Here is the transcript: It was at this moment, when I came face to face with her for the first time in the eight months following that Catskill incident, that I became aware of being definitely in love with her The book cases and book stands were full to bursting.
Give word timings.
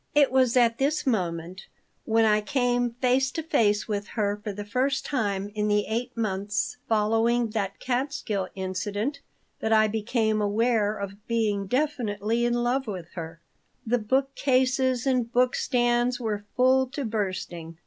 It 0.15 0.31
was 0.31 0.57
at 0.57 0.79
this 0.79 1.05
moment, 1.05 1.67
when 2.05 2.25
I 2.25 2.41
came 2.41 2.93
face 2.95 3.29
to 3.33 3.43
face 3.43 3.87
with 3.87 4.07
her 4.17 4.41
for 4.43 4.51
the 4.51 4.65
first 4.65 5.05
time 5.05 5.49
in 5.53 5.67
the 5.67 5.85
eight 5.87 6.17
months 6.17 6.77
following 6.89 7.51
that 7.51 7.79
Catskill 7.79 8.47
incident, 8.55 9.19
that 9.59 9.71
I 9.71 9.87
became 9.87 10.41
aware 10.41 10.97
of 10.97 11.27
being 11.27 11.67
definitely 11.67 12.45
in 12.45 12.63
love 12.63 12.87
with 12.87 13.09
her 13.09 13.41
The 13.85 13.99
book 13.99 14.33
cases 14.33 15.05
and 15.05 15.31
book 15.31 15.53
stands 15.53 16.19
were 16.19 16.45
full 16.55 16.87
to 16.87 17.05
bursting. 17.05 17.77